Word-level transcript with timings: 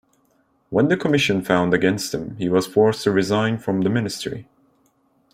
When 0.71 0.87
the 0.87 0.97
Commission 0.97 1.43
found 1.43 1.75
against 1.75 2.11
him, 2.11 2.35
he 2.37 2.49
was 2.49 2.65
forced 2.65 3.03
to 3.03 3.11
resign 3.11 3.59
from 3.59 3.81
the 3.81 3.89
ministry. 3.91 4.47